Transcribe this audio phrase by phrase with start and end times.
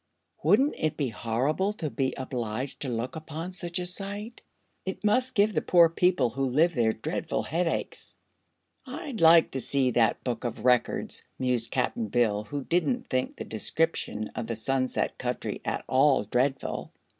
[0.41, 4.41] Wouldn't it be horrible to be obliged to look upon such a sight?
[4.83, 8.15] It must give the poor people who live there dreadful headaches."
[8.83, 13.43] "I'd like to see that Book of Records," mused Cap'n Bill, who didn't think the
[13.45, 16.91] discription of the Sunset Country at all dreadful.